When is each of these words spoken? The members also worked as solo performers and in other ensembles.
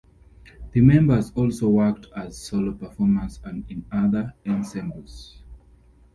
The 0.71 0.81
members 0.81 1.31
also 1.35 1.69
worked 1.69 2.07
as 2.15 2.35
solo 2.35 2.73
performers 2.73 3.39
and 3.43 3.63
in 3.69 3.85
other 3.91 4.33
ensembles. 4.47 5.43